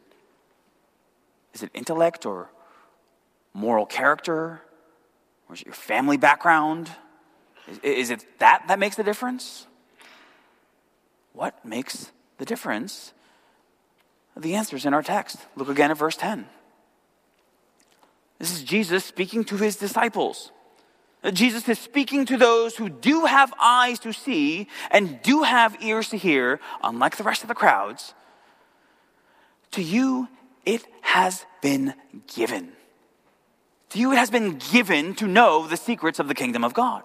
[1.53, 2.49] is it intellect or
[3.53, 4.61] moral character?
[5.47, 6.89] Or is it your family background?
[7.67, 9.67] Is, is it that that makes the difference?
[11.33, 13.13] What makes the difference?
[14.35, 15.37] The answer is in our text.
[15.55, 16.47] Look again at verse 10.
[18.39, 20.51] This is Jesus speaking to his disciples.
[21.21, 25.75] Uh, Jesus is speaking to those who do have eyes to see and do have
[25.83, 28.13] ears to hear, unlike the rest of the crowds.
[29.71, 30.29] To you,
[30.65, 31.93] it has been
[32.33, 32.71] given.
[33.89, 37.03] To you, it has been given to know the secrets of the kingdom of God.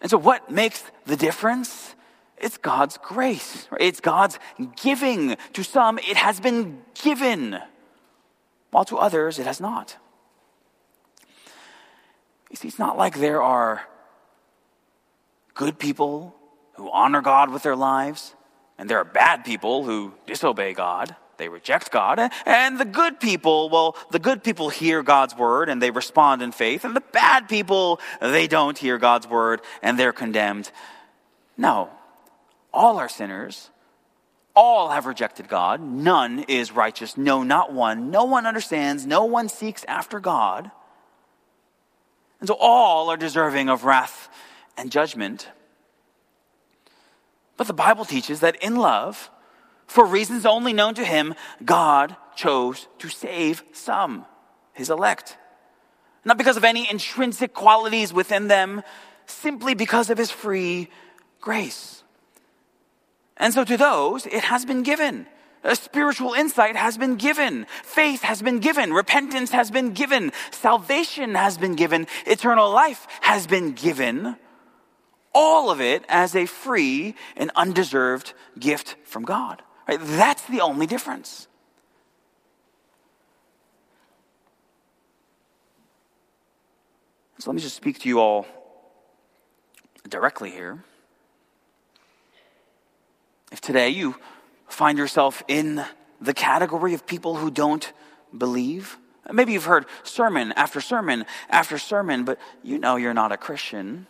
[0.00, 1.94] And so, what makes the difference?
[2.38, 3.68] It's God's grace.
[3.78, 4.38] It's God's
[4.76, 5.36] giving.
[5.52, 7.58] To some, it has been given,
[8.70, 9.96] while to others, it has not.
[12.50, 13.86] You see, it's not like there are
[15.54, 16.34] good people
[16.74, 18.34] who honor God with their lives,
[18.78, 21.16] and there are bad people who disobey God.
[21.36, 22.20] They reject God.
[22.46, 26.52] And the good people, well, the good people hear God's word and they respond in
[26.52, 26.84] faith.
[26.84, 30.70] And the bad people, they don't hear God's word and they're condemned.
[31.56, 31.90] No.
[32.74, 33.70] All are sinners.
[34.56, 35.80] All have rejected God.
[35.80, 37.16] None is righteous.
[37.16, 38.10] No, not one.
[38.10, 39.06] No one understands.
[39.06, 40.70] No one seeks after God.
[42.40, 44.28] And so all are deserving of wrath
[44.76, 45.48] and judgment.
[47.56, 49.30] But the Bible teaches that in love,
[49.86, 54.26] for reasons only known to him, God chose to save some,
[54.72, 55.36] his elect.
[56.24, 58.82] Not because of any intrinsic qualities within them,
[59.26, 60.88] simply because of his free
[61.40, 62.03] grace.
[63.36, 65.26] And so to those, it has been given.
[65.64, 67.66] A spiritual insight has been given.
[67.82, 68.92] Faith has been given.
[68.92, 70.30] Repentance has been given.
[70.50, 72.06] Salvation has been given.
[72.26, 74.36] Eternal life has been given.
[75.34, 79.62] All of it as a free and undeserved gift from God.
[79.88, 79.98] Right?
[80.00, 81.48] That's the only difference.
[87.38, 88.46] So let me just speak to you all
[90.08, 90.84] directly here.
[93.54, 94.16] If today you
[94.66, 95.84] find yourself in
[96.20, 97.92] the category of people who don't
[98.36, 98.98] believe?
[99.32, 104.08] Maybe you've heard sermon after sermon after sermon, but you know you're not a Christian.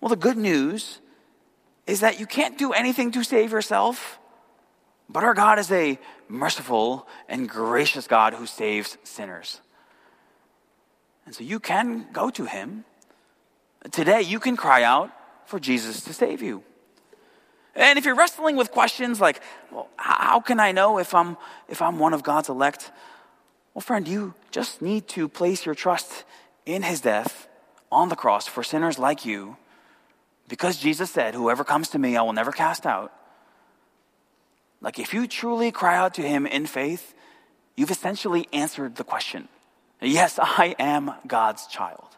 [0.00, 1.00] Well, the good news
[1.86, 4.18] is that you can't do anything to save yourself,
[5.10, 9.60] but our God is a merciful and gracious God who saves sinners.
[11.26, 12.86] And so you can go to him.
[13.90, 15.10] Today, you can cry out
[15.44, 16.64] for Jesus to save you.
[17.76, 21.36] And if you're wrestling with questions like, well, how can I know if I'm,
[21.68, 22.90] if I'm one of God's elect?
[23.74, 26.24] Well, friend, you just need to place your trust
[26.64, 27.46] in his death
[27.92, 29.58] on the cross for sinners like you,
[30.48, 33.12] because Jesus said, Whoever comes to me, I will never cast out.
[34.80, 37.14] Like, if you truly cry out to him in faith,
[37.76, 39.48] you've essentially answered the question
[40.00, 42.08] Yes, I am God's child.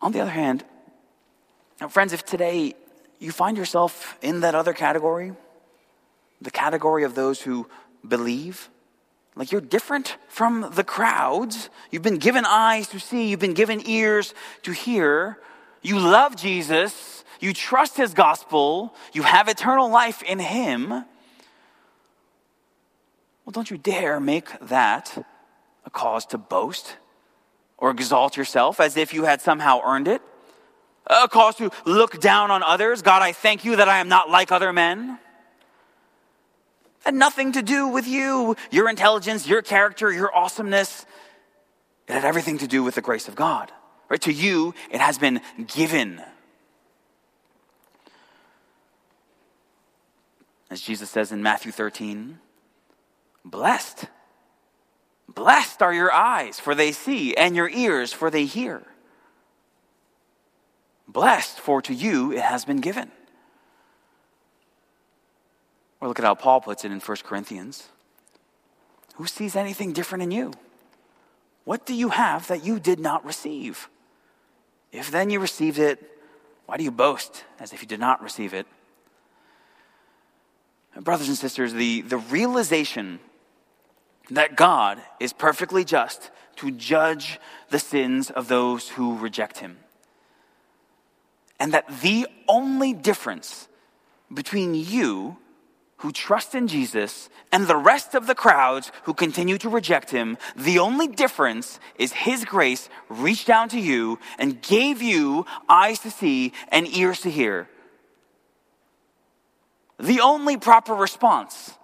[0.00, 0.64] On the other hand,
[1.80, 2.74] now, friends, if today
[3.18, 5.32] you find yourself in that other category,
[6.40, 7.68] the category of those who
[8.06, 8.68] believe,
[9.36, 13.80] like you're different from the crowds, you've been given eyes to see, you've been given
[13.86, 15.38] ears to hear,
[15.82, 20.90] you love Jesus, you trust his gospel, you have eternal life in him.
[20.90, 21.04] Well,
[23.50, 25.26] don't you dare make that
[25.84, 26.96] a cause to boast
[27.76, 30.22] or exalt yourself as if you had somehow earned it
[31.06, 33.02] a cause to look down on others.
[33.02, 35.18] God, I thank you that I am not like other men.
[37.04, 41.04] Had nothing to do with you, your intelligence, your character, your awesomeness.
[42.06, 43.72] It had everything to do with the grace of God.
[44.08, 44.20] Right?
[44.22, 46.22] To you, it has been given.
[50.70, 52.38] As Jesus says in Matthew 13,
[53.44, 54.06] blessed.
[55.28, 58.82] Blessed are your eyes, for they see, and your ears, for they hear.
[61.08, 63.10] Blessed, for to you it has been given.
[66.00, 67.88] Or look at how Paul puts it in 1 Corinthians.
[69.16, 70.52] Who sees anything different in you?
[71.64, 73.88] What do you have that you did not receive?
[74.90, 76.18] If then you received it,
[76.66, 78.66] why do you boast as if you did not receive it?
[81.00, 83.20] Brothers and sisters, the, the realization
[84.30, 87.38] that God is perfectly just to judge
[87.70, 89.78] the sins of those who reject him
[91.62, 93.68] and that the only difference
[94.34, 95.36] between you
[95.98, 100.36] who trust in Jesus and the rest of the crowds who continue to reject him,
[100.56, 106.10] the only difference is his grace reached down to you and gave you eyes to
[106.10, 107.68] see and ears to hear.
[110.00, 111.74] The only proper response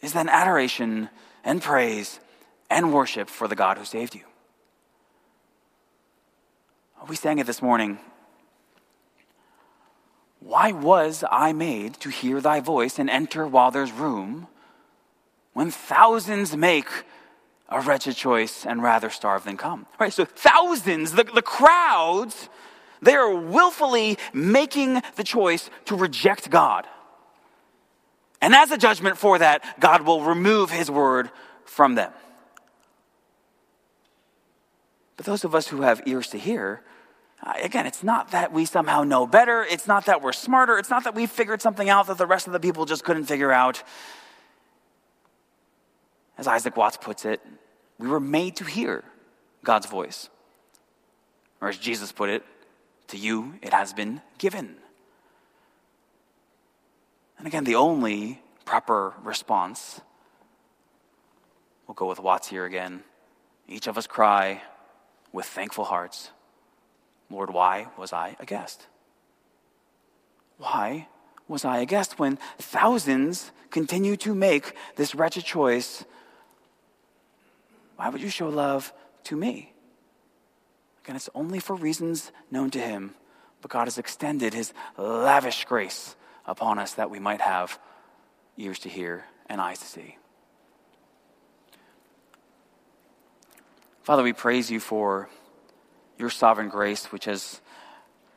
[0.00, 1.08] is then adoration
[1.44, 2.18] and praise
[2.68, 4.24] and worship for the God who saved you.
[7.08, 8.00] We sang it this morning
[10.44, 14.48] why was I made to hear thy voice and enter while there's room,
[15.52, 16.88] when thousands make
[17.68, 19.86] a wretched choice and rather starve than come?
[19.98, 22.48] Right, so thousands, the, the crowds,
[23.00, 26.86] they are willfully making the choice to reject God.
[28.40, 31.30] And as a judgment for that, God will remove his word
[31.64, 32.12] from them.
[35.16, 36.82] But those of us who have ears to hear,
[37.42, 39.64] Uh, again, it's not that we somehow know better.
[39.64, 40.78] It's not that we're smarter.
[40.78, 43.24] It's not that we figured something out that the rest of the people just couldn't
[43.24, 43.82] figure out.
[46.38, 47.40] As Isaac Watts puts it,
[47.98, 49.04] we were made to hear
[49.64, 50.28] God's voice.
[51.60, 52.44] Or as Jesus put it,
[53.08, 54.76] to you it has been given.
[57.38, 60.00] And again, the only proper response,
[61.86, 63.02] we'll go with Watts here again.
[63.68, 64.62] Each of us cry
[65.32, 66.30] with thankful hearts.
[67.32, 68.86] Lord, why was I a guest?
[70.58, 71.08] Why
[71.48, 76.04] was I a guest when thousands continue to make this wretched choice?
[77.96, 78.92] Why would you show love
[79.24, 79.72] to me?
[81.02, 83.14] Again, it's only for reasons known to Him,
[83.62, 86.14] but God has extended His lavish grace
[86.46, 87.78] upon us that we might have
[88.58, 90.18] ears to hear and eyes to see.
[94.02, 95.30] Father, we praise you for
[96.18, 97.60] your sovereign grace, which has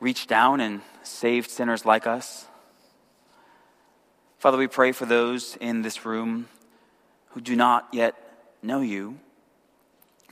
[0.00, 2.46] reached down and saved sinners like us.
[4.38, 6.48] Father, we pray for those in this room
[7.30, 8.14] who do not yet
[8.62, 9.18] know you.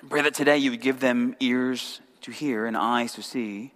[0.08, 3.72] Pray that today you would give them ears to hear and eyes to see.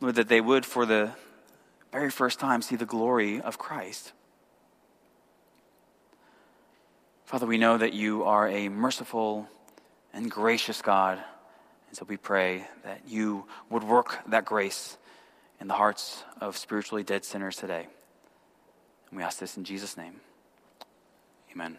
[0.00, 1.12] Lord, that they would, for the
[1.92, 4.12] very first time, see the glory of Christ.
[7.24, 9.48] Father, we know that you are a merciful
[10.12, 11.18] and gracious God
[11.88, 14.98] and so we pray that you would work that grace
[15.60, 17.86] in the hearts of spiritually dead sinners today.
[19.10, 20.20] And we ask this in Jesus' name.
[21.52, 21.78] Amen.